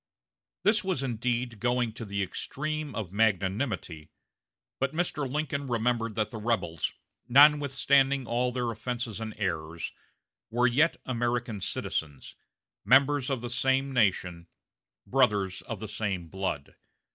This 0.63 0.83
was 0.83 1.03
indeed 1.03 1.59
going 1.59 1.93
to 1.93 2.05
the 2.05 2.23
extreme 2.23 2.95
of 2.95 3.11
magnanimity; 3.13 4.09
but 4.79 4.95
Mr. 4.95 5.31
Lincoln 5.31 5.67
remembered 5.67 6.15
that 6.15 6.31
the 6.31 6.39
rebels, 6.39 6.91
notwithstanding 7.27 8.25
all 8.27 8.51
their 8.51 8.71
offenses 8.71 9.21
and 9.21 9.35
errors, 9.37 9.93
were 10.49 10.65
yet 10.65 10.97
American 11.05 11.61
citizens, 11.61 12.35
members 12.83 13.29
of 13.29 13.41
the 13.41 13.49
same 13.51 13.93
nation, 13.93 14.47
brothers 15.05 15.61
of 15.61 15.79
the 15.79 15.87
same 15.87 16.29
blood. 16.29 16.73